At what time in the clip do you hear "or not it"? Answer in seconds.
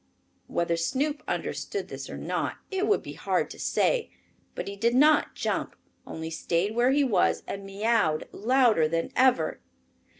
2.09-2.87